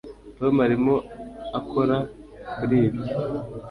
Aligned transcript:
tom 0.37 0.53
arimo 0.65 0.95
akora 1.59 1.97
kuri 2.53 2.77
ibyo 2.87 3.13